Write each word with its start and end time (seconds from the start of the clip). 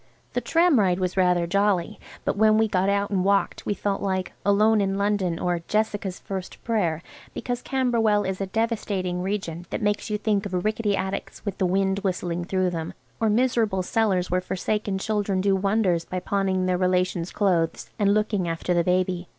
The 0.33 0.41
tram 0.41 0.79
ride 0.79 0.99
was 0.99 1.15
rather 1.15 1.45
jolly, 1.45 1.99
but 2.25 2.35
when 2.35 2.57
we 2.57 2.67
got 2.67 2.89
out 2.89 3.11
and 3.11 3.23
walked 3.23 3.67
we 3.67 3.75
felt 3.75 4.01
like 4.01 4.33
"Alone 4.43 4.81
in 4.81 4.97
London," 4.97 5.37
or 5.37 5.59
"Jessica's 5.67 6.17
First 6.19 6.63
Prayer," 6.63 7.03
because 7.35 7.61
Camberwell 7.61 8.23
is 8.23 8.41
a 8.41 8.47
devastating 8.47 9.21
region 9.21 9.67
that 9.69 9.79
makes 9.79 10.09
you 10.09 10.17
think 10.17 10.47
of 10.47 10.65
rickety 10.65 10.95
attics 10.97 11.45
with 11.45 11.59
the 11.59 11.67
wind 11.67 11.99
whistling 11.99 12.45
through 12.45 12.71
them, 12.71 12.95
or 13.19 13.29
miserable 13.29 13.83
cellars 13.83 14.31
where 14.31 14.41
forsaken 14.41 14.97
children 14.97 15.39
do 15.39 15.55
wonders 15.55 16.03
by 16.03 16.19
pawning 16.19 16.65
their 16.65 16.79
relations' 16.79 17.31
clothes 17.31 17.91
and 17.99 18.11
looking 18.15 18.47
after 18.47 18.73
the 18.73 18.83
baby. 18.83 19.29